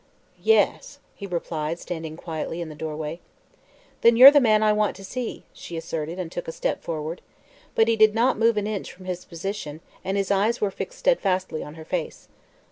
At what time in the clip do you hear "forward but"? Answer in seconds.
6.81-7.87